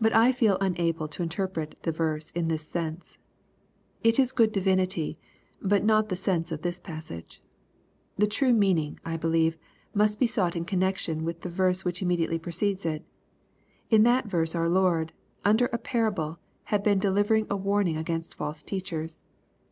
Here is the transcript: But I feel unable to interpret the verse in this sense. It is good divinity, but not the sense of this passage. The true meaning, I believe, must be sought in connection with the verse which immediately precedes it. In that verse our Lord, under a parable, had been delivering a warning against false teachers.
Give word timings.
But 0.00 0.12
I 0.12 0.32
feel 0.32 0.58
unable 0.60 1.06
to 1.06 1.22
interpret 1.22 1.78
the 1.82 1.92
verse 1.92 2.32
in 2.32 2.48
this 2.48 2.66
sense. 2.66 3.18
It 4.02 4.18
is 4.18 4.32
good 4.32 4.50
divinity, 4.50 5.16
but 5.62 5.84
not 5.84 6.08
the 6.08 6.16
sense 6.16 6.50
of 6.50 6.62
this 6.62 6.80
passage. 6.80 7.40
The 8.16 8.26
true 8.26 8.52
meaning, 8.52 8.98
I 9.04 9.16
believe, 9.16 9.56
must 9.94 10.18
be 10.18 10.26
sought 10.26 10.56
in 10.56 10.64
connection 10.64 11.22
with 11.22 11.42
the 11.42 11.50
verse 11.50 11.84
which 11.84 12.02
immediately 12.02 12.40
precedes 12.40 12.84
it. 12.84 13.04
In 13.90 14.02
that 14.02 14.26
verse 14.26 14.56
our 14.56 14.68
Lord, 14.68 15.12
under 15.44 15.66
a 15.66 15.78
parable, 15.78 16.40
had 16.74 16.82
been 16.82 16.98
delivering 16.98 17.46
a 17.48 17.54
warning 17.56 17.96
against 17.96 18.34
false 18.34 18.64
teachers. 18.64 19.22